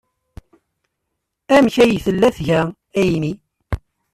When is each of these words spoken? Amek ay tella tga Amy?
Amek 1.55 1.75
ay 1.83 1.93
tella 2.05 2.29
tga 2.37 2.59
Amy? 3.03 3.31